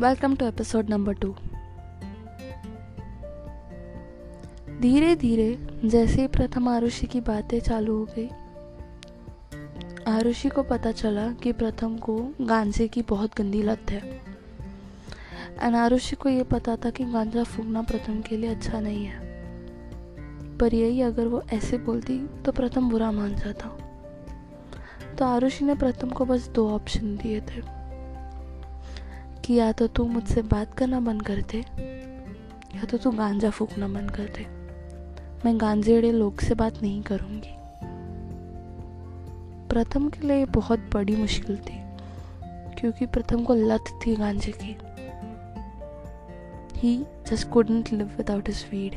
Welcome 0.00 0.34
to 0.36 0.46
episode 0.46 0.88
number 0.90 1.14
two. 1.14 1.28
धीरे 4.80 5.14
धीरे 5.16 5.68
जैसे 5.84 6.20
ही 6.20 6.26
प्रथम 6.28 6.68
आरुषि 6.68 7.06
की 7.06 7.20
बातें 7.20 7.60
चालू 7.60 7.96
हो 7.98 8.04
गई, 8.04 8.26
आरुषि 10.08 10.48
को 10.48 10.62
पता 10.62 10.92
चला 10.92 11.32
कि 11.32 11.52
प्रथम 11.52 11.96
को 11.96 12.16
गांजे 12.40 12.88
की 12.88 13.02
बहुत 13.02 13.36
गंदी 13.38 13.62
लत 13.62 13.90
है। 13.90 14.02
एंड 15.60 15.76
आरुषि 15.76 16.16
को 16.16 16.28
ये 16.28 16.42
पता 16.42 16.76
था 16.76 16.90
कि 16.90 17.04
गांजा 17.04 17.44
फूकना 17.44 17.82
प्रथम 17.82 18.20
के 18.20 18.36
लिए 18.36 18.50
अच्छा 18.50 18.80
नहीं 18.80 19.04
है। 19.04 19.18
पर 20.58 20.74
यही 20.74 21.00
अगर 21.02 21.26
वो 21.26 21.42
ऐसे 21.52 21.78
बोलती 21.78 22.18
तो 22.44 22.52
प्रथम 22.52 22.90
बुरा 22.90 23.12
मान 23.12 23.34
जाता। 23.34 23.68
तो 25.18 25.24
आरुषि 25.24 25.64
ने 25.64 25.74
प्रथम 25.74 26.10
को 26.10 26.24
बस 26.24 26.48
दो 26.48 26.68
ऑप्शन 26.70 27.16
दिए 27.16 27.40
थे। 27.40 27.83
कि 29.44 29.54
या 29.54 29.72
तो 29.72 29.86
तू 29.86 30.04
मुझसे 30.04 30.42
बात 30.42 30.74
करना 30.74 31.00
बंद 31.00 31.22
कर 31.22 31.40
दे, 31.50 31.58
या 32.76 32.84
तो 32.84 32.98
तू 32.98 33.10
गांजा 33.10 33.50
फूकना 33.50 33.88
बंद 33.88 34.10
कर 34.10 34.28
दे। 34.36 34.46
मैं 35.44 35.60
गांजेड़े 35.60 36.12
लोग 36.12 36.40
से 36.40 36.54
बात 36.54 36.80
नहीं 36.82 37.02
करूँगी। 37.02 37.52
प्रथम 39.68 40.08
के 40.08 40.26
लिए 40.26 40.44
बहुत 40.44 40.78
बड़ी 40.94 41.16
मुश्किल 41.16 41.56
थी, 41.56 41.78
क्योंकि 42.80 43.06
प्रथम 43.06 43.44
को 43.44 43.54
लत 43.54 43.84
थी 44.06 44.14
गांजे 44.16 44.52
की। 44.52 44.76
He 46.74 46.96
just 47.28 47.48
couldn't 47.48 47.92
live 47.92 48.06
without 48.06 48.48
his 48.48 48.64
weed 48.70 48.94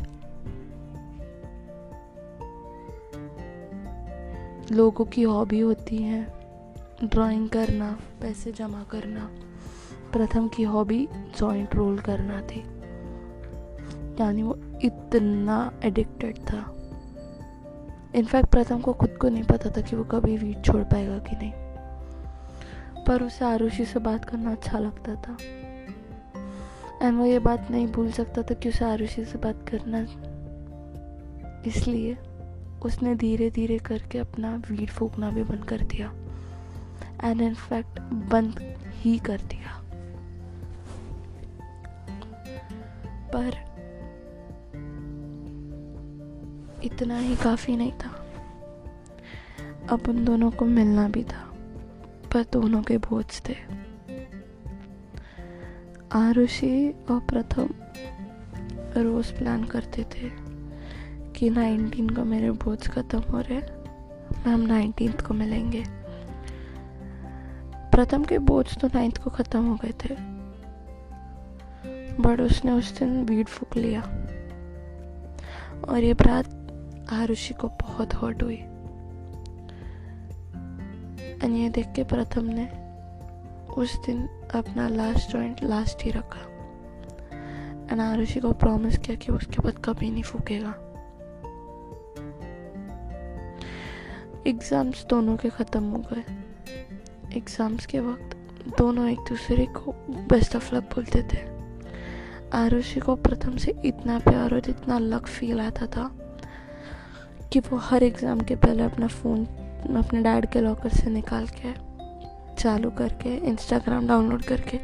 लोगों 4.72 5.06
की 5.06 5.24
हॉबी 5.24 5.60
होती 5.60 5.98
है 5.98 6.22
ड्राइंग 7.04 7.50
करना, 7.50 7.92
पैसे 8.22 8.52
जमा 8.52 8.84
करना। 8.84 9.30
प्रथम 10.12 10.48
की 10.48 10.64
हॉबी 10.64 11.08
जॉइंट 11.38 11.76
रोल 11.76 12.00
करना 12.00 12.42
थी। 12.42 12.60
यानी 14.22 14.44
वो 14.44 14.60
इतना 14.84 15.74
एडिक्टेड 15.84 16.38
था। 16.38 16.74
इनफैक्ट 18.16 18.50
प्रथम 18.50 18.80
को 18.80 18.94
खुद 18.94 19.10
को 19.10 19.30
नहीं 19.30 19.44
पता 19.44 19.70
था 19.70 19.82
कि 19.82 19.96
वो 19.96 20.04
कभी 20.04 20.38
वीट 20.38 20.66
छोड़ 20.66 20.84
पाएगा 20.84 21.18
कि 21.18 21.36
नहीं। 21.36 21.54
पर 23.04 23.24
उसे 23.24 23.46
आरुषि 23.46 23.86
से 23.86 24.00
बात 24.00 24.26
करना 24.26 24.52
अच्छा 24.52 24.80
लगता 24.80 25.16
था। 25.16 25.38
एंड 27.02 27.18
वो 27.18 27.26
ये 27.26 27.40
बात 27.40 27.72
नहीं 27.72 27.88
भूल 27.88 28.12
सकता 28.12 28.42
था 28.42 28.54
कि 28.54 28.70
उसे 28.70 28.86
आरुषि 28.86 29.26
से 29.26 29.38
बात 29.38 29.70
करना 29.70 30.02
इसलिए 31.68 32.18
उसने 32.86 33.16
धीरे 33.16 33.50
धीरे 33.50 33.78
करके 33.78 34.18
अपना 34.18 34.56
वीड 34.56 34.90
फूकना 34.90 35.30
भी 35.30 35.44
बंद 35.44 35.66
कर 35.66 35.82
दिया। 35.82 36.14
एंड 37.24 37.42
इनफैक्ट 37.42 38.00
बंद 38.02 38.76
ही 38.88 39.18
कर 39.18 39.38
दिया। 39.38 39.87
पर 43.38 43.66
इतना 46.84 47.18
ही 47.18 47.36
काफ़ी 47.36 47.76
नहीं 47.78 47.92
था। 47.92 48.10
अब 49.90 50.10
उन 50.10 50.24
दोनों 50.26 50.52
को 50.52 50.66
मिलना 50.66 51.08
भी 51.08 51.24
था, 51.24 51.44
पर 52.34 52.44
दोनों 52.44 52.82
के 52.82 52.98
बोझ 52.98 53.26
थे। 53.50 53.56
आरुषि 56.12 56.94
और 57.10 57.20
प्रथम 57.20 57.70
रोज 58.98 59.32
प्लान 59.32 59.64
करते 59.64 60.04
थे 60.04 60.30
कि 61.32 61.50
नाइनटीन 61.50 62.10
को 62.10 62.24
मेरे 62.24 62.52
बोझ 62.52 62.88
ख़त्म 62.88 63.20
हो 63.20 63.40
रहे 63.40 63.60
हम 64.52 64.60
नाइनटीन 64.60 65.12
को 65.12 65.34
मिलेंगे। 65.34 65.84
प्रथम 67.92 68.24
के 68.24 68.38
बोझ 68.40 68.78
तो 68.78 68.88
नाइन्थ 68.88 69.18
को 69.18 69.30
ख़त्म 69.30 69.66
हो 69.66 69.76
गए 69.76 69.94
थे। 70.06 70.37
बट 72.20 72.42
उसने 72.42 72.72
उस 72.72 72.98
दिन 73.00 73.24
वीड 73.26 73.48
फूक 73.48 73.76
लिया। 73.78 74.02
और 75.84 76.04
ये 76.04 76.14
बात 76.14 77.10
आरुषि 77.14 77.54
को 77.54 77.68
बहुत 77.82 78.14
हॉट 78.14 78.44
हुई। 78.44 78.56
एंड 81.44 81.56
ये 81.56 81.70
देख 81.70 81.92
के 81.96 82.04
प्रथम 82.04 82.46
ने 82.50 82.66
उस 83.74 83.96
दिन 84.06 84.28
अपना 84.56 84.88
लास्ट 84.88 85.32
जॉइंट 85.32 85.64
लास्ट 85.64 86.04
ही 86.04 86.12
रखा। 86.12 86.42
एंड 87.92 88.02
आरुषि 88.02 88.40
को 88.40 88.52
प्रॉमिस 88.54 88.98
किया 88.98 89.16
कि 89.16 89.32
उसके 89.32 89.62
बाद 89.64 89.82
कभी 89.86 90.10
नहीं 90.12 90.24
फूकेगा। 90.24 90.74
एग्ज़ाम्स 94.48 95.06
दोनों 95.06 95.36
के 95.38 95.50
ख़त्म 95.50 95.84
हो 95.84 96.04
गए। 96.12 96.24
एग्ज़ाम्स 97.38 97.86
के 97.86 98.00
वक्त 98.00 98.36
दोनों 98.78 99.08
एक 99.10 99.20
दूसरे 99.20 99.66
को 99.66 99.94
बेस्ट 100.30 100.56
ऑफ़ 100.56 100.76
लक 100.76 100.84
बोलते 100.96 101.22
थे। 101.24 101.57
आरुषि 102.54 103.00
को 103.00 103.16
प्रथम 103.16 103.58
से 103.58 103.76
इतना 103.86 104.20
प्यार 104.20 104.54
और 104.54 104.70
इतना 104.70 105.00
लक 105.00 105.28
फील 105.28 105.60
आता 105.62 105.86
था 105.86 106.12
कि 107.54 107.60
वो 107.60 107.78
हर 107.78 108.04
एग्ज़ाम 108.04 108.40
के 108.40 108.56
पहले 108.56 108.84
अपना 108.84 109.08
फ़ोन 109.08 109.46
अपने 109.98 110.24
डैड 110.24 110.46
के 110.46 110.62
लॉकर 110.62 110.90
से 110.90 111.10
निकाल 111.10 111.48
के, 111.48 111.74
चालू 112.56 112.90
करके 112.90 113.36
इंस्टाग्राम 113.36 114.08
डाउनलोड 114.08 114.42
करके, 114.42 114.80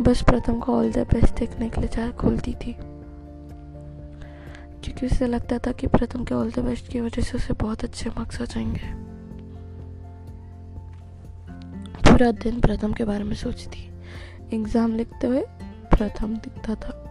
बस 0.00 0.22
प्रथम 0.22 0.60
को 0.60 0.76
ऑल 0.76 0.92
द 0.92 0.98
बेस्ट 0.98 1.38
देखने 1.38 1.68
के 1.68 1.80
लिए 1.80 1.90
चाहे 1.90 2.12
खोलती 2.12 2.54
थी। 2.54 2.72
क्योंकि 4.82 5.06
उसे 5.06 5.26
लगता 5.26 5.58
था 5.58 5.72
कि 5.72 5.86
प्रथम 5.86 6.24
के 6.24 6.34
ऑल 6.34 6.50
द 6.50 6.58
बेस्ट 6.58 6.88
की 6.88 7.00
वजह 7.00 7.22
से 7.22 7.36
उसे 7.36 7.54
बहुत 7.54 7.84
अच्छे 7.84 8.10
मार्क्स 8.10 8.42
आ 8.42 8.44
जाएँगे। 8.44 9.06
पूरा 12.10 12.30
दिन 12.30 12.60
प्रथम 12.60 12.92
के 12.92 13.04
बारे 13.04 13.24
में 13.24 13.34
सोचती। 13.34 13.90
एग्ज़ाम 14.52 14.96
लिखते 14.96 15.26
हुए 15.26 15.44
प्रथम 15.94 16.36
दिखता 16.36 16.74
था। 16.74 17.02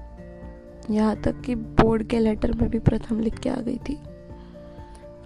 यहाँ 0.92 1.22
तक 1.22 1.42
कि 1.42 1.56
बोर्ड 1.56 2.08
के 2.08 2.20
लेटर 2.20 2.52
में 2.52 2.70
भी 2.70 2.80
प्रथम 2.80 3.20
लिख 3.20 3.40
के 3.40 3.50
आ 3.50 3.56
गई 3.56 3.78
थी। 3.78 4.00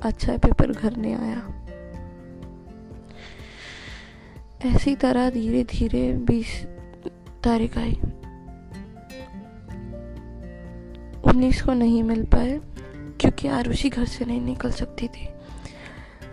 अच्छा 0.01 0.37
पेपर 0.37 0.71
घर 0.71 0.95
नहीं 0.95 1.15
आया। 1.15 1.55
ऐसी 4.65 4.95
तरह 4.95 5.29
धीरे 5.29 5.63
धीरे 5.63 6.13
बीस 6.13 6.63
तारीख 7.43 7.77
आई। 7.77 7.99
उन्नीस 11.25 11.61
को 11.61 11.73
नहीं 11.73 12.03
मिल 12.03 12.23
पाए, 12.23 12.59
क्योंकि 13.21 13.47
आरुषि 13.47 13.89
घर 13.89 14.05
से 14.05 14.25
नहीं 14.25 14.41
निकल 14.41 14.71
सकती 14.71 15.07
थी। 15.07 15.27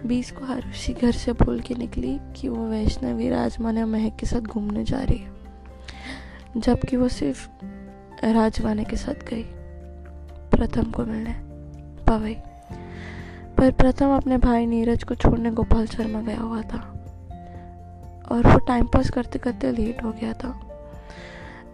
बीस 0.06 0.30
को 0.32 0.44
आरुषि 0.44 0.92
घर 0.92 1.12
से 1.12 1.32
बोल 1.32 1.60
के 1.60 1.74
निकली 1.74 2.18
कि 2.36 2.48
वो 2.48 2.68
वैष्णवी 2.68 3.28
राजमान 3.30 3.84
महक 3.84 4.16
के 4.16 4.26
साथ 4.26 4.40
घूमने 4.40 4.84
जा 4.84 5.02
रही 5.02 5.18
है। 5.18 5.35
जबकि 6.56 6.96
वो 6.96 7.08
सिर्फ़ 7.08 7.48
राजवाने 8.24 8.84
के 8.84 8.96
साथ 8.96 9.14
गई। 9.14 9.42
प्रथम 10.50 10.90
को 10.90 11.04
मिलने 11.04 11.34
पवई 12.04 12.36
पर 13.58 13.70
प्रथम 13.72 14.16
अपने 14.16 14.38
भाई 14.38 14.66
नीरज 14.66 15.04
को 15.04 15.14
छोड़ने 15.14 15.50
गोपाल 15.50 15.86
शर्मा 15.86 16.20
गया 16.20 16.40
हुआ 16.40 16.62
था। 16.62 16.92
और 18.32 18.46
वो 18.46 18.58
टाइम 18.58 18.86
पास 18.86 19.10
करते 19.10 19.38
करते 19.38 19.72
लेट 19.72 20.02
हो 20.04 20.12
गया 20.12 20.32
था। 20.32 20.60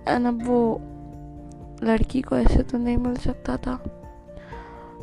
एंड 0.09 0.27
अब 0.27 0.47
वो 0.47 0.81
लड़की 1.83 2.23
को 2.23 2.37
ऐसे 2.37 2.63
तो 2.63 2.79
नहीं 2.79 2.97
मिल 2.97 3.17
सकता 3.17 3.57
था। 3.57 3.77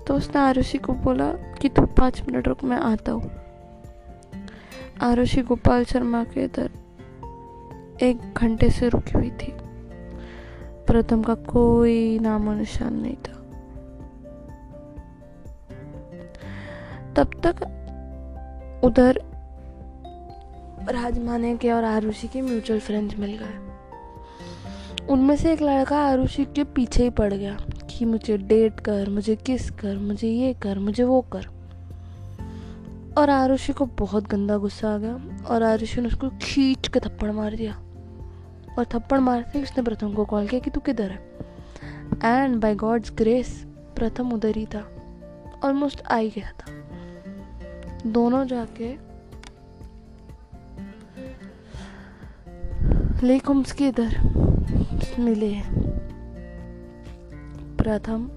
तो 0.08 0.14
उसने 0.14 0.42
आरुषि 0.42 0.78
को 0.78 0.94
बोला 0.94 1.32
कि 1.32 1.70
तू 1.70 1.82
पाँच 1.82 2.22
मिनट 2.22 2.48
रुक, 2.48 2.64
मैं 2.64 2.78
आता 2.78 3.12
हूँ। 3.12 3.32
आरुषि 5.02 5.42
गोपाल 5.42 5.86
शर्मा 5.86 6.24
के 6.24 6.44
इधर 6.44 6.70
एक 8.02 8.34
घंटे 8.38 8.70
से 8.70 8.90
रुकी 8.90 9.12
हुई 9.12 9.32
थी। 9.32 9.59
प्रथम 10.92 11.24
का 11.24 11.36
कोई 11.36 12.20
नामो 12.20 12.54
निशान 12.54 12.94
नहीं 12.94 13.16
था। 13.16 13.34
तब 17.14 17.42
तक 17.46 17.56
उधर 18.84 19.22
राजमाने 20.90 21.58
के 21.58 21.72
और 21.72 21.84
आरुषि 21.84 22.28
के 22.28 22.42
म्यूचुअल 22.42 22.80
फ्रेंड्स 22.80 23.18
मिल 23.18 23.40
गए। 23.44 23.70
उनमें 25.06 25.36
से 25.36 25.54
एक 25.54 25.62
लड़का 25.62 26.00
आरुषि 26.00 26.46
के 26.46 26.64
पीछे 26.64 27.04
ही 27.04 27.10
पड़ 27.10 27.34
गया 27.34 27.58
कि 27.90 28.06
मुझे 28.06 28.38
डेट 28.38 28.80
कर, 28.80 29.10
मुझे 29.10 29.36
किस 29.36 29.70
कर, 29.70 29.98
मुझे 29.98 30.28
ये 30.28 30.54
कर, 30.54 30.80
मुझे 30.80 31.04
वो 31.04 31.22
कर। 31.22 31.46
और 33.18 33.30
आरुषि 33.30 33.74
को 33.74 33.86
बहुत 33.86 34.28
गंदा 34.28 34.58
गुस्सा 34.58 34.96
आ 34.96 34.98
गया 34.98 35.46
और 35.48 35.64
आरुषि 35.64 36.02
ने 36.02 36.08
उसको 36.08 36.30
खींच 36.42 36.88
के 36.88 37.00
थप्पड़ 37.00 37.32
मार 37.32 37.56
दिया। 37.56 37.82
और 38.80 38.86
थप्पड़ 38.86 39.20
मारते 39.20 39.58
ही 39.58 39.64
उसने 39.64 39.84
प्रथम 39.84 40.14
को 40.14 40.26
कॉल 40.26 40.48
किया 40.48 40.62
कि 40.62 40.70
तू 40.70 40.80
किधर 40.80 41.12
है? 41.12 41.20
एंड 42.26 42.56
बाय 42.56 42.76
गॉड्स 42.76 43.12
ग्रेस 43.12 43.66
प्रथम 43.96 44.32
उधर 44.32 44.58
ही 44.58 44.66
था 44.66 44.88
ऑलमोस्ट 45.64 46.02
आ 46.02 46.16
ही 46.16 46.30
गया 46.30 46.52
था। 46.52 46.72
दोनों 48.10 48.46
जाके 48.48 49.10
लेक 53.28 53.44
के 53.72 53.88
इधर 53.88 54.22
मिले 55.20 55.56
Pratham 57.78 58.28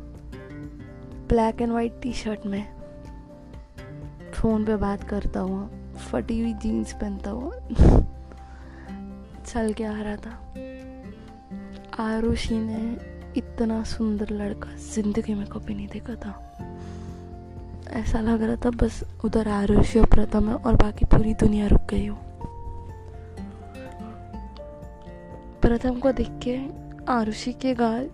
black 1.29 1.63
and 1.63 1.73
white 1.73 2.01
T 2.03 2.13
shirt 2.13 2.47
में 2.47 2.67
फ़ोन 4.33 4.65
पे 4.65 4.77
बात 4.77 5.05
करता 5.05 5.41
हुआ, 5.41 5.69
फटी 5.95 6.41
हुई 6.41 6.55
जीन्स 6.55 6.93
पहनता 6.93 7.31
हुआ। 7.31 7.53
चल 9.53 9.73
के 9.73 9.85
आ 9.85 10.01
रहा 10.01 10.17
था। 10.17 10.39
आरुषि 12.03 12.55
ने 12.55 12.97
इतना 13.37 13.83
सुंदर 13.85 14.31
लड़का 14.31 14.77
ज़िंदगी 14.95 15.35
में 15.35 15.47
कभी 15.47 15.75
नहीं 15.75 15.89
देखा 15.89 16.15
था। 16.15 16.33
ऐसा 17.91 18.21
लग 18.21 18.43
रहा 18.43 18.57
था 18.57 18.71
बस 18.71 19.03
उधर 19.25 19.49
आरुषि 19.49 19.99
और 19.99 20.07
प्रथम 20.07 20.49
है 20.49 20.55
और 20.55 20.77
बाकी 20.77 21.05
पूरी 21.05 21.35
दुनिया 21.35 21.67
रुक 21.67 21.81
गई 21.91 22.07
हो। 22.07 22.17
प्रथम 25.63 25.99
को 26.01 26.13
देख 26.13 26.31
के 26.43 26.57
आरुषि 27.13 27.53
के 27.53 27.75
गाल 27.75 28.11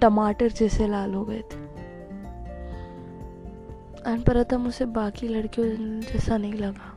टमाटर 0.00 0.48
जैसे 0.48 0.88
लाल 0.88 1.14
हो 1.14 1.24
गए 1.24 1.42
थे। 1.52 1.64
एंड 4.10 4.24
प्रथम 4.24 4.66
उसे 4.66 4.84
बाकी 4.84 5.28
लड़कियों 5.28 6.00
जैसा 6.00 6.36
नहीं 6.36 6.54
लगा। 6.54 6.92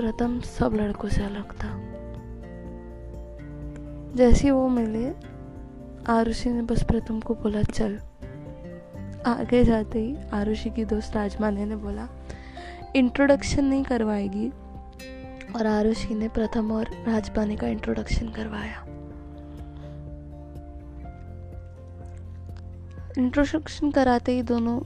प्रथम 0.00 0.40
सब 0.40 0.74
लड़कों 0.74 1.08
से 1.08 1.24
अलग 1.24 1.52
था। 1.52 1.82
जैसे 4.14 4.50
वो 4.50 4.68
मिले, 4.68 5.12
आरुषि 6.12 6.50
ने 6.50 6.62
बस 6.62 6.82
प्रथम 6.82 7.20
को 7.20 7.34
बोला, 7.34 7.62
चल। 7.62 7.98
आगे 9.26 9.64
जाते 9.64 9.98
ही 10.00 10.16
आरुषि 10.32 10.70
की 10.70 10.84
दोस्त 10.84 11.16
राजमाने 11.16 11.64
ने 11.64 11.76
बोला 11.76 12.08
इंट्रोडक्शन 12.96 13.64
नहीं 13.64 13.84
करवाएगी। 13.84 14.48
और 15.56 15.66
आरुषि 15.66 16.14
ने 16.14 16.28
प्रथम 16.28 16.72
और 16.72 16.84
राजमाने 16.84 17.56
का 17.56 17.66
इंट्रोडक्शन 17.66 18.28
करवाया। 18.28 18.84
इंट्रोडक्शन 23.18 23.90
कराते 23.90 24.32
ही 24.32 24.42
दोनों 24.42 24.80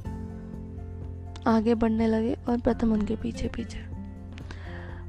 आगे 1.47 1.75
बढ़ने 1.75 2.07
लगे 2.07 2.37
और 2.49 2.61
प्रथम 2.61 2.93
उनके 2.93 3.17
पीछे 3.17 3.49
पीछे 3.49 3.92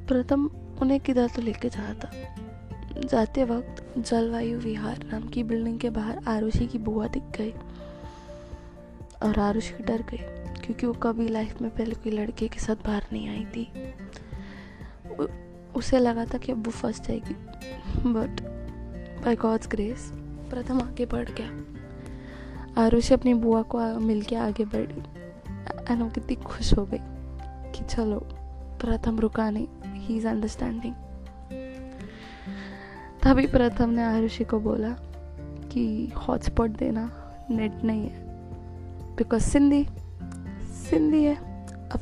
प्रथम 0.08 0.50
उन्हें 0.82 1.00
किधर 1.00 1.28
तो 1.28 1.42
लेके 1.42 1.68
जाता 1.68 2.08
था। 2.08 3.00
जाते 3.00 3.44
वक्त 3.44 3.94
जलवायु 3.98 4.58
विहार 4.58 4.98
नाम 5.12 5.28
की 5.28 5.42
बिल्डिंग 5.42 5.78
के 5.78 5.90
बाहर 5.90 6.20
आरुषि 6.28 6.66
की 6.66 6.78
बुआ 6.78 7.06
दिख 7.06 7.22
गई। 7.38 7.54
और 9.22 9.38
आरुषि 9.38 9.82
डर 9.84 10.02
गई, 10.02 10.18
क्योंकि 10.60 10.86
वो 10.86 10.92
कभी 10.92 11.28
लाइफ 11.28 11.60
में 11.62 11.70
पहले 11.70 11.94
कोई 11.94 12.12
लड़के 12.12 12.48
के 12.48 12.60
साथ 12.60 12.76
बाहर 12.76 13.06
नहीं 13.12 13.28
आई 13.28 13.44
थी। 13.44 13.68
उसे 15.76 15.98
लगा 15.98 16.24
था 16.24 16.38
कि 16.38 16.52
अब 16.52 16.64
वो 16.66 16.70
फंस 16.70 17.00
जाएगी। 17.00 17.34
बट 18.12 18.40
बाय 19.24 19.36
गॉड्स 19.36 19.68
ग्रेस 19.68 20.10
प्रथम 20.50 20.80
आगे 20.80 21.06
बढ़ 21.06 21.28
गया। 21.30 22.82
आरुषि 22.82 23.14
अपनी 23.14 23.34
बुआ 23.34 23.62
को 23.62 23.78
मिल 24.00 24.22
के 24.22 24.36
आगे 24.36 24.64
बढ़ी। 24.64 25.02
एंड 25.90 26.02
वो 26.02 26.10
कितनी 26.10 26.34
खुश 26.36 26.72
हो 26.74 26.84
गई 26.84 26.98
कि 27.72 27.84
चलो, 27.84 28.20
प्रथम 28.80 29.18
रुका 29.18 29.50
नहीं। 29.50 29.68
ही 30.04 30.16
इज़ 30.16 30.28
अंडरस्टैंडिंग 30.28 30.94
तभी 33.22 33.46
प्रथम 33.46 33.90
ने 33.90 34.02
आरुषि 34.02 34.44
को 34.44 34.60
बोला 34.60 34.88
कि 35.72 36.12
हॉटस्पॉट 36.16 36.70
देना 36.70 37.34
नेट 37.50 37.72
नहीं 37.84 38.08
है। 38.08 38.24
बिकॉज़ 39.16 39.42
सिंधी 39.42 39.86
सिंधी 40.62 41.24
है। 41.24 41.34
अब 41.66 42.00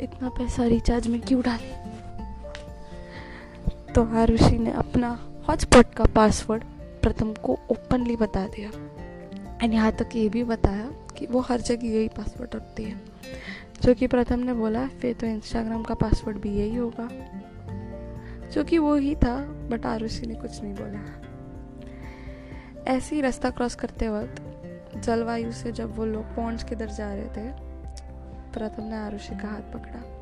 इतना 0.00 0.28
पैसा 0.28 0.64
रिचार्ज 0.64 1.06
में 1.06 1.20
क्यों 1.20 1.42
डाले? 1.42 1.84
तो 3.92 4.04
आरुषि 4.16 4.58
ने 4.58 4.72
अपना 4.72 5.28
हॉटस्पॉट 5.48 5.94
का 5.94 6.04
पासवर्ड 6.04 6.62
प्रथम 7.02 7.34
को 7.34 7.58
ओपनली 7.70 8.16
बता 8.16 8.46
दिया। 8.46 8.70
एंड 9.62 9.72
यहाँ 9.72 9.92
तक 9.92 10.08
ये 10.16 10.28
भी 10.28 10.44
बताया 10.44 10.90
कि 11.16 11.26
वो 11.26 11.40
हर 11.40 11.60
जगह 11.60 11.86
यही 11.86 12.08
पासवर्ड 12.08 12.50
रखती 12.54 12.84
है। 12.84 13.00
जो 13.84 13.94
कि 13.94 14.06
प्रथम 14.06 14.38
ने 14.38 14.52
बोला, 14.52 14.88
फिर 14.88 15.14
तो 15.14 15.26
इंस्टाग्राम 15.26 15.82
का 15.82 15.94
पासवर्ड 15.94 16.38
भी 16.38 16.50
यही 16.50 16.76
होगा। 16.76 17.08
जो 18.48 18.64
कि 18.64 18.78
वो 18.78 18.94
ही 18.94 19.14
था 19.14 19.36
बट 19.44 19.86
आरुषि 19.86 20.26
ने 20.26 20.34
कुछ 20.34 20.62
नहीं 20.62 20.74
बोला। 20.74 21.24
ऐसे 22.84 23.16
ही 23.16 23.22
रास्ता 23.22 23.50
क्रॉस 23.50 23.74
करते 23.74 24.08
वक्त, 24.08 24.42
जलवायु 24.98 25.52
से 25.52 25.72
जब 25.72 25.96
वो 25.96 26.04
लोग 26.04 26.24
पॉन्च 26.24 26.62
किधर 26.62 26.86
जा 26.86 27.14
रहे 27.14 27.24
थे, 27.24 27.52
प्रथम 28.52 28.82
ने 28.82 28.96
आरुषि 28.96 29.34
का 29.34 29.48
हाथ 29.48 29.72
पकड़ा। 29.72 30.14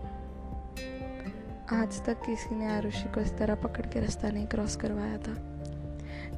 आज 1.83 2.05
तक 2.05 2.15
किसी 2.15 2.55
ने 2.55 2.67
आरुषि 2.67 3.13
को 3.13 3.21
इस 3.21 3.39
तरह 3.39 3.55
पकड़ 3.55 3.87
के 3.87 4.01
रास्ता 4.01 4.31
नहीं 4.31 4.47
क्रॉस 4.47 4.77
करवाया 4.77 5.19
था। 5.19 5.65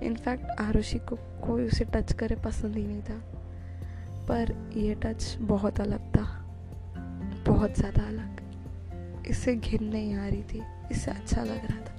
इनफैक्ट 0.02 0.44
आरुषि 0.60 0.98
को 0.98 1.16
कोई 1.16 1.66
उसे 1.66 1.84
टच 1.84 2.12
करे 2.12 2.36
पसंद 2.36 2.76
ही 2.76 2.86
नहीं 2.86 3.02
था। 3.02 3.22
पर 4.28 4.72
यह 4.76 4.94
टच 4.94 5.36
बहुत 5.40 5.80
अलग 5.80 6.00
था। 6.00 6.33
बहुत 7.54 7.76
ज़्यादा 7.78 8.02
अलग। 8.02 9.26
इससे 9.28 9.54
घिन 9.56 9.84
नहीं 9.84 10.14
आ 10.14 10.26
रही 10.26 10.42
थी, 10.44 10.62
इससे 10.90 11.10
अच्छा 11.10 11.42
लग 11.42 11.66
रहा 11.66 11.78
था। 11.78 11.92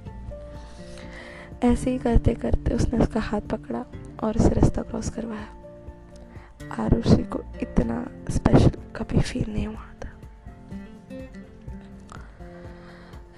ऐसे 1.64 1.90
ही 1.90 1.98
करते 1.98 2.34
करते 2.34 2.74
उसने 2.74 2.98
उसका 2.98 3.20
हाथ 3.20 3.40
पकड़ा 3.50 3.84
और 4.22 4.36
उसे 4.36 4.48
रास्ता 4.50 4.82
क्रॉस 4.82 5.08
करवाया। 5.10 6.74
आरुषि 6.74 7.22
को 7.24 7.40
इतना 7.62 8.04
स्पेशल 8.30 8.70
कभी 8.96 9.20
फील 9.20 9.52
नहीं 9.52 9.66
हुआ 9.66 9.92
था। 10.02 10.10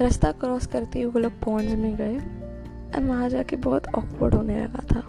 रास्ता 0.00 0.30
क्रॉस 0.32 0.66
करते 0.66 0.98
ही 0.98 1.04
वो 1.04 1.18
लोग 1.20 1.40
पहुँच 1.40 1.64
में 1.64 1.94
गए 1.96 2.18
और 2.18 3.02
वहाँ 3.02 3.28
जाके 3.28 3.56
बहुत 3.58 3.86
ऑकवर्ड 3.88 4.34
होने 4.34 4.60
लगा 4.60 4.82
था। 4.92 5.02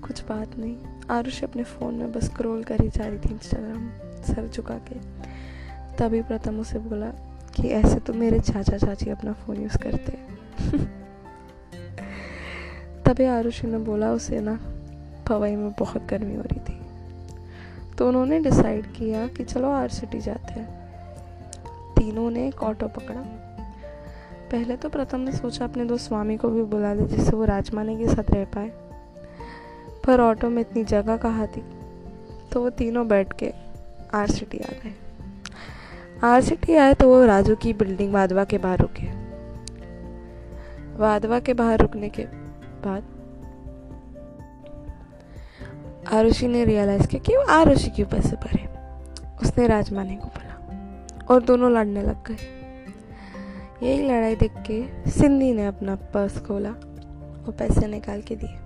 कुछ 0.00 0.22
बात 0.24 0.58
नहीं, 0.58 0.76
आरुषि 1.10 1.46
अपने 1.46 1.64
फ़ोन 1.64 1.94
में 1.94 2.12
बस 2.12 2.24
स्क्रॉल 2.24 2.62
करी 2.64 2.88
जा 2.88 3.06
रही 3.06 3.18
थी 3.18 3.32
इंस्टाग्राम 3.34 3.88
सर 4.24 4.48
झुका 4.48 4.78
के। 4.88 4.98
तभी 6.00 6.22
प्रथम 6.22 6.60
उसे 6.60 6.78
बोला 6.78 7.06
कि 7.54 7.68
ऐसे 7.68 7.98
तो 7.98 8.12
मेरे 8.12 8.40
चाचा 8.40 8.76
चाची 8.76 9.10
अपना 9.10 9.32
फ़ोन 9.32 9.56
यूज़ 9.56 9.78
करते 9.78 10.12
हैं। 10.12 10.38
तभी 13.04 13.24
आरुषि 13.24 13.66
ने 13.66 13.78
बोला, 13.78 14.12
उसे 14.12 14.40
ना 14.40 14.60
पवई 15.28 15.56
में 15.56 15.72
बहुत 15.72 16.06
गर्मी 16.06 16.34
हो 16.34 16.42
रही 16.42 16.60
थी। 16.60 16.80
तो 17.98 18.08
उन्होंने 18.08 18.40
डिसाइड 18.40 18.86
किया 18.86 19.26
कि 19.26 19.44
चलो 19.44 19.70
आर 19.70 19.88
सिटी 19.88 20.20
जाते 20.20 20.60
हैं। 20.60 20.88
तीनों 21.94 22.30
ने 22.30 22.48
एक 22.48 22.62
ऑटो 22.62 22.88
पकड़ा। 22.88 23.20
पहले 24.50 24.76
तो 24.76 24.88
प्रथम 24.88 25.20
ने 25.20 25.32
सोचा 25.32 25.64
अपने 25.64 25.84
दो 25.84 25.96
स्वामी 25.96 26.36
को 26.36 26.48
भी 26.48 26.62
बुला 26.62 26.92
ले, 26.92 27.06
जिससे 27.06 27.36
वो 27.36 27.44
राजमाने 27.44 27.96
के 27.96 28.06
साथ 28.06 28.30
रह 28.30 28.44
पाए। 28.44 28.68
पर 30.06 30.20
ऑटो 30.20 30.50
में 30.50 30.60
इतनी 30.60 30.84
जगह 30.84 31.16
कहाँ 31.16 31.46
थी? 31.46 31.64
तो 32.52 32.62
वो 32.62 32.70
तीनों 32.70 33.08
बैठ 33.08 33.32
के 33.32 33.52
आर 34.14 34.30
सिटी 34.30 34.58
आ 34.58 34.72
गए। 34.84 35.09
आर 36.24 36.40
सिटी 36.42 36.74
आए 36.76 36.94
तो 36.94 37.08
वो 37.08 37.24
राजू 37.26 37.54
की 37.56 37.72
बिल्डिंग 37.72 38.12
वादवा 38.12 38.44
के 38.44 38.58
बाहर 38.58 38.78
रुके। 38.78 39.06
वादवा 40.98 41.38
के 41.40 41.54
बाहर 41.54 41.78
रुकने 41.78 42.08
के 42.08 42.24
बाद 42.84 43.02
आरुषि 46.12 46.48
ने 46.48 46.64
रियलाइज़ 46.64 47.06
किया 47.06 47.22
कि 47.22 47.36
वो 47.36 47.42
आरुषि 47.42 47.90
के 47.90 48.02
ऊपर 48.02 48.20
से 48.20 48.36
भरे 48.36 48.68
उसने 49.42 49.66
राजमाने 49.66 50.16
को 50.16 50.28
बोला 50.28 51.26
और 51.30 51.42
दोनों 51.42 51.70
लड़ने 51.72 52.02
लग 52.02 52.28
गए। 52.28 52.36
यही 53.82 54.02
लड़ाई 54.02 54.36
देख 54.36 54.52
के 54.70 55.10
सिंधी 55.10 55.52
ने 55.52 55.66
अपना 55.66 55.94
पर्स 56.14 56.38
खोला 56.38 56.70
और 56.70 57.54
पैसे 57.58 57.86
निकाल 57.86 58.22
के 58.22 58.36
दिए। 58.36 58.56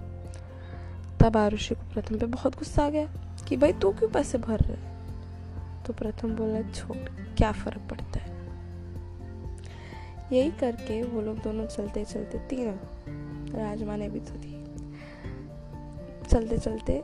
तब 1.20 1.36
आरुषि 1.36 1.74
को 1.74 1.92
प्रथम 1.94 2.18
पे 2.18 2.26
बहुत 2.26 2.58
गुस्सा 2.58 2.86
आ 2.86 2.90
गया 2.90 3.08
कि 3.48 3.56
भाई 3.56 3.72
तू 3.72 3.90
क्यों 3.90 4.08
पैसे 4.08 4.38
भर 4.38 4.58
रहे 4.60 4.92
तो 5.86 5.92
प्रथम 5.92 6.34
बोला, 6.36 6.60
छोड़। 6.70 7.23
क्या 7.38 7.52
फ़र्क 7.52 7.80
पड़ता 7.90 8.18
है? 8.18 8.34
यही 10.32 10.50
करके 10.50 11.02
वो 11.02 11.20
लोग 11.20 11.38
दोनों 11.42 11.66
चलते 11.66 12.04
चलते, 12.04 12.38
तीनों, 12.38 12.76
राजमा 13.58 13.96
ने 13.96 14.08
भी 14.08 14.20
तो 14.20 14.34
थी 14.34 14.64
चलते 16.28 16.58
चलते 16.58 16.98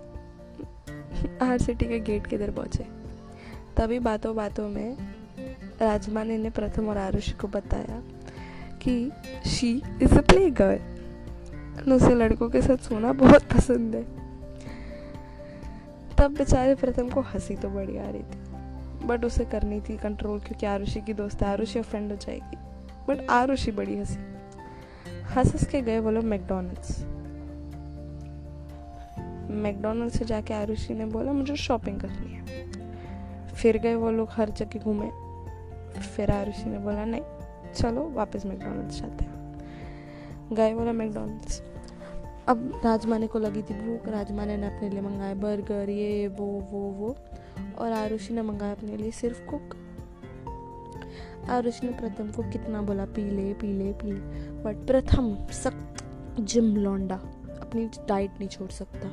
आर 1.42 1.58
सिटी 1.58 1.86
के 1.86 2.00
गेट 2.00 2.26
के 2.26 2.36
इधर 2.36 2.50
पहुँचे? 2.50 2.86
तभी 3.76 3.98
बातों 3.98 4.36
बातों 4.36 4.68
में 4.68 4.96
राजमाने 5.80 6.38
ने 6.38 6.50
प्रथम 6.50 6.88
और 6.88 6.98
आरुषि 6.98 7.32
को 7.32 7.48
बताया 7.48 8.02
कि 8.82 9.10
she 9.46 9.82
is 10.02 10.18
a 10.18 10.20
play 10.20 10.50
girl 10.50 11.92
उसे 11.92 12.14
लड़कों 12.14 12.50
के 12.50 12.62
साथ 12.62 12.76
सोना 12.76 13.12
बहुत 13.12 13.42
पसंद 13.42 13.94
है। 13.94 14.04
तब 16.16 16.34
बेचारे 16.38 16.74
प्रथम 16.74 17.08
को 17.08 17.20
हँसी 17.20 17.56
तो 17.56 17.68
बड़ी 17.68 17.96
आ 17.96 18.10
रही 18.10 18.22
थी। 18.22 18.49
बट 19.02 19.24
उसे 19.24 19.44
करनी 19.44 19.80
थी 19.80 19.96
कंट्रोल 19.96 20.40
क्योंकि 20.40 20.66
आरुषि 20.66 21.00
की 21.00 21.14
दोस्त 21.14 21.42
है। 21.42 21.48
आरुषि 21.48 21.82
फ्रेंड 21.82 22.10
हो 22.10 22.16
जाएगी। 22.16 22.56
बट 23.08 23.30
आरुषि 23.30 23.72
बड़ी 23.72 23.98
हँसी। 23.98 24.14
हंस 25.22 25.52
हंस 25.52 25.66
के 25.66 25.82
गए 25.82 26.00
बोलो 26.00 26.22
मैकडोनल्ड्स 26.22 27.04
मैकडोनल्ड 29.50 30.12
से 30.12 30.24
जाके 30.24 30.54
आरुषि 30.54 30.94
ने 30.94 31.06
बोला, 31.06 31.32
मुझे 31.32 31.56
शॉपिंग 31.56 32.00
करनी 32.00 32.32
है। 32.32 32.72
फिर 33.48 33.78
गए 33.78 33.94
वो 33.94 34.10
लोग 34.10 34.28
हर 34.30 34.50
जगह 34.50 34.80
घूमे। 34.80 35.10
फिर 36.00 36.30
आरुषि 36.30 36.64
ने 36.64 36.78
बोला, 36.78 37.04
नहीं, 37.04 37.22
चलो 37.74 38.10
वापस 38.10 38.46
मैकडोनल्ड्स 38.46 39.00
जाते 39.00 39.24
हैं। 39.24 39.40
गए 40.52 40.74
बोला 40.74 40.92
मैकडोनल्ड्स 40.92 41.62
अब 42.48 42.80
राजमाने 42.84 43.26
को 43.26 43.38
लगी 43.38 43.62
थी 43.62 43.74
भूख। 43.74 44.08
राजमाने 44.08 44.56
ने 44.56 44.66
अपने 44.66 44.88
लिए 44.88 45.00
मंगाए, 45.00 45.34
बर्गर, 45.34 45.90
ये, 45.90 46.28
वो 46.28 46.46
वो 46.46 46.80
वो। 46.80 47.16
और 47.78 47.92
आरुषि 47.92 48.34
ने 48.34 48.42
मंगाया 48.42 48.72
अपने 48.72 48.96
लिए 48.96 49.10
सिर्फ़ 49.10 49.42
कुक। 49.46 49.76
आरुषि 51.50 51.86
ने 51.86 51.92
प्रथम 51.92 52.32
को 52.32 52.42
कितना 52.42 52.82
बोला 52.82 53.04
पी 53.04 53.30
ले 53.30 53.54
पी 53.54 53.72
ले 53.72 53.92
पी 53.92 54.12
ले 54.12 54.20
बट 54.50 54.86
प्रथम 54.86 55.46
सख्त 55.46 56.04
जिम 56.40 56.76
लौंडा, 56.76 57.16
अपनी 57.60 57.86
डाइट 57.86 58.30
नहीं 58.38 58.48
छोड़ 58.48 58.70
सकता। 58.70 59.08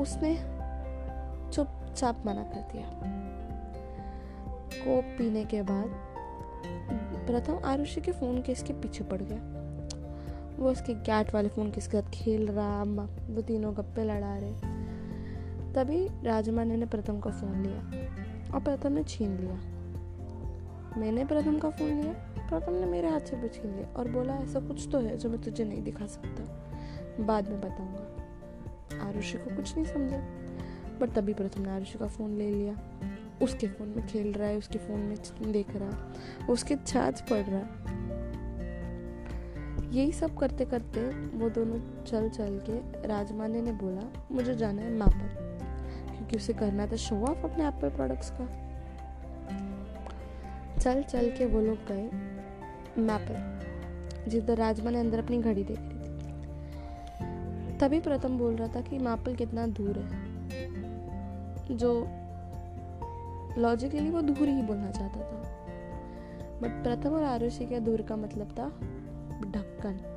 उसने 0.00 0.34
चुपचाप 1.52 2.22
मना 2.26 2.42
कर 2.42 2.68
दिया। 2.72 2.90
कोप 4.84 5.04
पीने 5.04 5.44
के 5.44 5.62
बाद 5.62 5.86
प्रथम 7.26 7.58
आरुषि 7.64 8.00
के 8.00 8.12
फ़ोन 8.12 8.42
के 8.42 8.52
इसके 8.52 8.72
पीछे 8.72 9.04
पड़ 9.04 9.22
गया। 9.22 9.60
वो 10.58 10.70
उसके 10.70 10.94
कैट 10.94 11.34
वाले 11.34 11.48
फ़ोन 11.48 11.70
के 11.70 11.80
साथ 11.80 12.02
खेल 12.02 12.46
रहा 12.46 12.82
वो 13.30 13.42
तीनों 13.42 13.74
गप्पे 13.74 14.04
लड़ा 14.04 14.36
रहे। 14.36 14.79
तभी 15.74 16.08
राजमाने 16.24 16.76
ने 16.76 16.86
प्रथम 16.86 17.20
का 17.20 17.30
फ़ोन 17.30 17.62
लिया 17.62 17.78
और 18.54 18.60
प्रथम 18.60 18.92
ने 18.92 19.02
छीन 19.02 19.36
लिया। 19.36 19.54
मैंने 21.00 21.24
प्रथम 21.24 21.58
का 21.58 21.70
फ़ोन 21.70 21.88
लिया, 21.88 22.12
प्रथम 22.48 22.72
ने 22.72 22.86
मेरे 22.86 23.08
हाथ 23.08 23.20
से 23.20 23.36
भी 23.36 23.48
छीन 23.48 23.76
लिया 23.76 23.94
और 23.96 24.08
बोला, 24.08 24.34
ऐसा 24.34 24.60
कुछ 24.60 24.88
तो 24.92 24.98
है 24.98 25.16
जो 25.16 25.30
मैं 25.30 25.42
तुझे 25.42 25.64
नहीं 25.64 25.82
दिखा 25.82 26.06
सकता। 26.06 26.42
बाद 27.24 27.48
में 27.48 27.60
बताऊँगा। 27.60 29.08
आरुषि 29.08 29.38
को 29.38 29.56
कुछ 29.56 29.74
नहीं 29.76 29.86
समझा 29.86 30.16
बट 31.00 31.12
तभी 31.12 31.34
प्रथम 31.34 31.62
ने 31.62 31.70
आरुषि 31.70 31.98
का 31.98 32.06
फ़ोन 32.06 32.30
ले 32.30 32.50
लिया। 32.50 32.74
उसके 33.42 33.66
फ़ोन 33.66 33.88
में 33.88 34.06
खेल 34.06 34.32
रहा 34.32 34.48
है, 34.48 34.58
उसके 34.58 34.78
फ़ोन 34.78 35.00
में 35.00 35.52
देख 35.52 35.76
रहा 35.76 35.90
है 35.90 36.46
उसके 36.46 36.76
छाछ 36.86 37.20
पड़ 37.20 37.42
रहा। 37.42 37.58
है 37.58 37.90
यही 39.92 40.12
सब 40.12 40.38
करते 40.38 40.64
करते 40.64 41.00
वो 41.10 41.50
दोनों 41.50 42.04
चल 42.04 42.28
चल 42.28 42.60
के 42.70 43.08
राजमाने 43.08 43.62
ने 43.62 43.72
बोला, 43.72 44.12
मुझे 44.32 44.54
जाना 44.54 44.82
है 44.82 44.96
मापर 44.96 45.49
क्योंकि 46.30 46.44
उसे 46.44 46.52
करना 46.52 46.86
था। 46.86 46.96
शो 46.96 47.22
ऑफ़ 47.22 47.38
अपने 47.38 47.68
एप्पल 47.68 47.90
प्रोडक्ट्स 47.90 48.30
का। 48.30 48.70
चल 50.80 51.02
चल 51.02 51.30
के 51.30 51.46
वो 51.46 51.60
लोग 51.60 51.76
गए 51.76 52.10
मैपर 53.02 53.60
जिधर 54.28 54.56
राजमा 54.56 54.90
ने 54.90 55.00
अंदर 55.00 55.18
अपनी 55.18 55.38
घड़ी 55.38 55.64
देख 55.64 55.78
रही 55.80 55.88
थी। 55.88 56.20
तभी 57.78 58.00
प्रथम 58.00 58.38
बोल 58.38 58.56
रहा 58.56 58.68
था 58.68 58.80
कि 58.80 58.98
मैपल 58.98 59.34
कितना 59.34 59.66
दूर 59.66 59.98
है। 59.98 60.30
जो 61.76 62.08
लॉजिकली 63.60 64.10
वो 64.10 64.20
दूर 64.20 64.48
ही 64.48 64.62
बोलना 64.62 64.90
चाहता 64.90 65.20
था। 65.20 65.66
बट 66.62 66.84
प्रथम 66.84 67.10
और 67.10 67.22
आरुषि 67.22 67.66
के 67.66 67.80
दूर 67.80 68.02
का 68.02 68.16
मतलब 68.16 68.46
था 68.46 68.68
ढक्कन। 69.50 70.16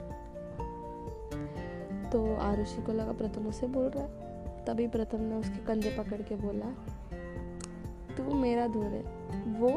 तो 2.12 2.36
आरुषि 2.36 2.82
को 2.82 2.92
लगा 2.92 3.12
प्रथम 3.12 3.48
उसे 3.48 3.68
बोल 3.68 3.90
रहा 3.90 4.04
है। 4.04 4.23
तभी 4.68 4.88
प्रथम 4.88 5.22
ने 5.22 5.36
उसके 5.36 5.66
कंधे 5.66 5.96
पकड़ 5.98 6.22
के 6.22 6.36
बोला, 6.36 6.66
तू 8.18 8.34
मेरा 8.34 8.68
दूर 8.68 8.86
है, 8.86 9.02
वो 9.54 9.70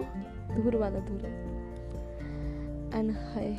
दूर 0.55 0.77
वाला 0.77 0.99
दूर 0.99 1.21
है। 1.21 1.33
एंड 2.95 3.11
हाय, 3.11 3.57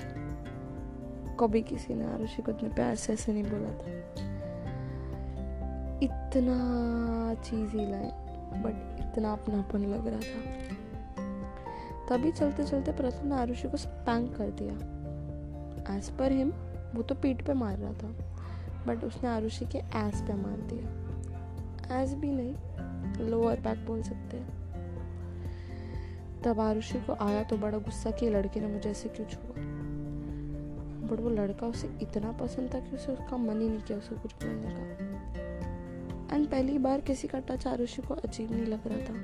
कभी 1.39 1.61
किसी 1.61 1.93
ने 1.93 2.05
आरुषि 2.05 2.41
को 2.41 2.51
इतने 2.51 2.69
प्यार 2.69 2.95
से 2.95 3.13
ऐसे 3.13 3.33
नहीं 3.33 3.43
बोला 3.43 3.69
था। 3.69 3.95
इतना 6.03 7.33
चीज़ 7.43 7.71
ही 7.71 7.85
लाए 7.91 8.11
बट 8.63 8.99
इतना 8.99 9.31
अपनापन 9.31 9.79
लग 9.79 10.07
रहा 10.07 10.19
था। 10.19 10.55
तभी 12.09 12.31
चलते 12.31 12.63
चलते 12.63 12.91
प्रथम 12.91 13.27
ने 13.27 13.35
आरुषि 13.35 13.67
को 13.67 13.77
स्पैंक 13.77 14.35
कर 14.35 14.49
दिया। 14.51 15.95
एज 15.95 16.09
पर 16.09 16.31
हिम 16.31 16.53
वो 16.95 17.03
तो 17.03 17.15
पीठ 17.15 17.45
पे 17.45 17.53
मार 17.53 17.77
रहा 17.77 17.93
था, 17.93 18.07
बट 18.87 19.03
उसने 19.03 19.29
आरुषि 19.29 19.65
के 19.65 19.77
एस 19.77 20.21
पे 20.21 20.33
मार 20.33 20.57
दिया। 20.69 21.06
एस 21.91 22.13
भी 22.13 22.31
नहीं 22.31 22.55
लोअर 23.29 23.59
बैक 23.59 23.85
बोल 23.85 24.01
सकते 24.01 24.37
हैं। 24.37 24.57
तब 26.41 26.59
आरुषि 26.59 26.99
को 26.99 27.13
आया 27.13 27.43
तो 27.43 27.57
बड़ा 27.57 27.77
गुस्सा 27.77 28.11
कि 28.11 28.29
लड़के 28.29 28.59
ने 28.59 28.67
मुझे 28.67 28.89
ऐसे 28.89 29.09
क्यों 29.09 29.27
छुआ? 29.27 29.61
बट 31.07 31.19
वो 31.19 31.29
लड़का 31.29 31.67
उसे 31.67 31.87
इतना 32.01 32.31
पसंद 32.31 32.73
था 32.73 32.79
कि 32.79 32.95
उसे 32.95 33.11
उसका 33.11 33.37
मन 33.37 33.61
ही 33.61 33.69
नहीं 33.69 33.81
किया 33.81 33.97
उसे 33.97 34.15
कुछ 34.15 34.33
बोलने 34.33 34.69
का। 34.69 36.35
एंड 36.35 36.47
पहली 36.47 36.77
बार 36.77 37.01
किसी 37.01 37.27
का 37.27 37.39
टच 37.39 37.67
आरुषि 37.67 38.01
को 38.01 38.13
अजीब 38.13 38.51
नहीं 38.51 38.65
लग 38.65 38.79
रहा 38.85 38.97
था। 38.97 39.21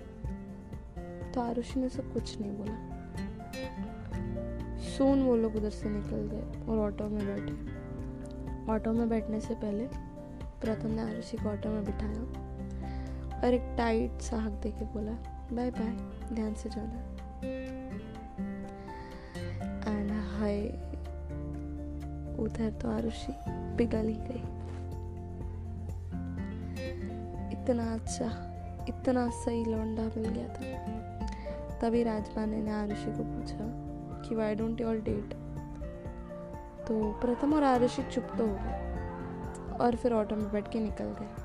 तो 1.31 1.41
आरुषि 1.41 1.79
ने 1.79 1.85
उसे 1.85 2.01
कुछ 2.01 2.37
नहीं 2.41 2.51
बोला। 2.51 2.93
सोन 4.79 5.23
वो 5.23 5.35
लोग 5.35 5.55
उधर 5.55 5.69
से 5.69 5.89
निकल 5.89 6.29
गए 6.33 6.71
और 6.71 6.79
ऑटो 6.79 7.03
में 7.03 7.25
बैठे। 7.25 7.83
ऑटो 8.71 8.93
में 8.93 9.09
बैठने 9.09 9.41
से 9.41 9.53
पहले 9.53 9.87
प्रथम 10.61 10.87
ने 10.87 11.01
आरुषि 11.01 11.37
को 11.37 11.49
ऑटो 11.49 11.69
में 11.69 11.85
बिठाया। 11.85 12.42
और 13.43 13.53
एक 13.53 13.75
टाइट 13.77 14.21
सा 14.21 14.37
हक 14.37 14.51
दे 14.51 14.71
के 14.71 14.85
बोला 14.85 15.11
बाय 15.55 15.71
बाय 15.71 16.35
ध्यान 16.35 16.53
से 16.53 16.69
जाना। 16.69 16.99
And 19.91 20.11
hi. 20.11 20.61
उधर 22.43 22.71
तो 22.71 22.91
आरुषि 22.91 23.33
पिघल 23.77 24.07
ही 24.07 24.13
गई। 24.13 24.43
इतना 27.53 27.93
अच्छा 27.93 28.25
इतना 28.89 29.29
सही 29.29 29.65
लौंडा 29.65 30.03
मिल 30.03 30.29
गया 30.29 30.47
था। 30.47 31.79
तभी 31.81 32.03
राजपाने 32.03 32.61
ने 32.61 32.71
आरुषि 32.71 33.11
को 33.11 33.23
पूछा 33.23 33.69
कि 34.21 34.35
why 34.35 34.55
don't 34.55 34.81
you 34.81 34.87
all 34.87 35.01
date 35.01 35.33
तो 36.87 37.11
प्रथम 37.11 37.53
और 37.53 37.63
आरुषि 37.63 38.03
चुप 38.03 38.23
तो 38.37 38.47
हो 38.47 38.57
गए 38.61 39.77
और 39.77 39.95
फिर 39.95 40.13
ऑटो 40.13 40.35
में 40.35 40.51
बैठ 40.51 40.71
के 40.71 40.79
निकल 40.79 41.05
गए। 41.05 41.42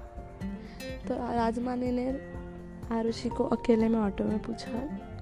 तो 1.08 1.14
राजमाने 1.14 1.90
ने 1.92 2.06
आरुषि 2.96 3.28
को 3.28 3.44
अकेले 3.44 3.88
में 3.88 3.98
ऑटो 3.98 4.24
में 4.24 4.38
पूछा 4.38 4.78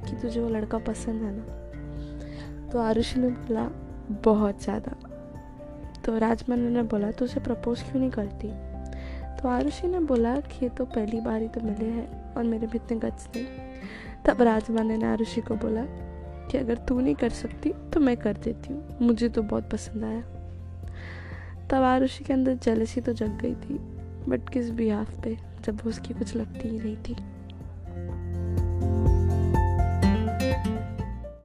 कि 0.06 0.16
तुझे 0.16 0.40
वो 0.40 0.48
लड़का 0.48 0.78
पसंद 0.78 1.22
है 1.22 1.30
ना? 1.32 2.68
तो 2.72 2.78
आरुषि 2.78 3.20
ने 3.20 3.28
बोला, 3.28 3.68
बहुत 4.24 4.62
ज़्यादा। 4.62 4.92
तो 6.04 6.18
राजमाने 6.18 6.70
ने 6.70 6.82
बोला 6.82 7.10
तो 7.10 7.24
उसे 7.24 7.40
प्रपोज 7.40 7.82
क्यों 7.82 8.00
नहीं 8.00 8.10
करती? 8.10 8.48
तो 9.36 9.48
आरुषि 9.48 9.88
ने 9.88 10.00
बोला 10.00 10.36
कि 10.36 10.58
ये 10.62 10.68
तो 10.68 10.84
पहली 10.84 11.20
बार 11.20 11.40
ही 11.40 11.48
तो 11.48 11.60
मिले 11.60 11.90
हैं 11.90 12.34
और 12.34 12.44
मेरे 12.44 12.66
भी 12.66 12.78
इतने 12.78 12.98
गट्स 12.98 13.28
नहीं 13.36 13.46
तब 14.24 14.42
राजमाने 14.42 14.96
ने 14.96 15.06
आरुषि 15.06 15.40
को 15.40 15.54
बोला 15.54 15.84
कि 16.50 16.58
अगर 16.58 16.78
तू 16.78 17.00
नहीं 17.00 17.14
कर 17.14 17.30
सकती 17.30 17.72
तो 17.94 18.00
मैं 18.00 18.16
कर 18.16 18.36
देती 18.36 18.72
हूँ। 18.72 18.98
मुझे 19.02 19.28
तो 19.28 19.42
बहुत 19.42 19.70
पसंद 19.70 20.04
आया। 20.04 20.20
तब 21.70 21.82
आरुषि 21.82 22.24
के 22.24 22.32
अंदर 22.32 22.54
जलसी 22.54 23.00
तो 23.00 23.12
जग 23.12 23.38
गई 23.38 23.54
थी 23.54 23.78
बट 24.28 24.48
किस 24.48 24.70
भी 24.70 24.90
हाफ़ 24.90 25.20
पे? 25.20 25.45
जब 25.64 25.80
वो 25.80 25.90
उसकी 25.90 26.14
कुछ 26.14 26.36
लगती 26.36 26.68
ही 26.68 26.78
नहीं 26.78 26.96
थी। 26.96 27.35